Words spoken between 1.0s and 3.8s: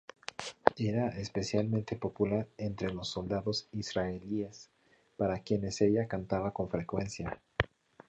especialmente popular entre los soldados